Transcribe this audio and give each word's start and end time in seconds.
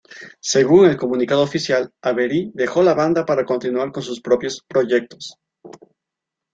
Según 0.39 0.87
el 0.87 0.97
comunicado 0.97 1.43
oficial, 1.43 1.91
Avery 2.01 2.49
dejó 2.55 2.81
la 2.81 2.95
banda 2.95 3.23
para 3.23 3.45
continuar 3.45 3.91
con 3.91 4.01
sus 4.01 4.19
propios 4.19 4.63
proyectos. 4.67 5.35